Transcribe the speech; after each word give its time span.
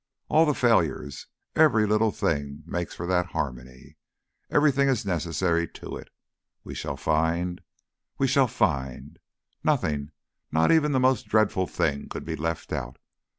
All 0.29 0.47
the 0.47 0.55
failures 0.55 1.27
every 1.55 1.85
little 1.85 2.09
thing 2.11 2.63
makes 2.65 2.95
for 2.95 3.05
that 3.05 3.27
harmony. 3.33 3.97
Everything 4.49 4.89
is 4.89 5.05
necessary 5.05 5.67
to 5.73 5.95
it, 5.95 6.09
we 6.63 6.73
shall 6.73 6.97
find. 6.97 7.61
We 8.17 8.25
shall 8.25 8.47
find. 8.47 9.19
Nothing, 9.63 10.09
not 10.51 10.71
even 10.71 10.91
the 10.93 10.99
most 10.99 11.27
dreadful 11.27 11.67
thing, 11.67 12.09
could 12.09 12.25
be 12.25 12.35
left 12.35 12.73
out. 12.73 12.97